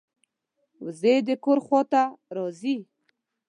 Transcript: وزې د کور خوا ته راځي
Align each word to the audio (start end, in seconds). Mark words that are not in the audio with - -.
وزې 0.85 1.15
د 1.27 1.29
کور 1.43 1.57
خوا 1.65 1.81
ته 1.91 2.01
راځي 2.35 2.77